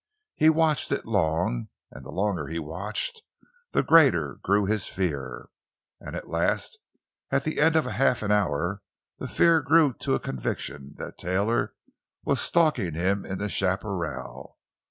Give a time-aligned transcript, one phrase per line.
[0.33, 3.21] He watched it long, and the longer he watched,
[3.69, 5.49] the greater grew his fear.
[5.99, 6.79] And at last,
[7.29, 8.81] at the end of half an hour,
[9.19, 11.75] the fear grew to a conviction that Taylor
[12.25, 14.57] was stalking him in the chaparral.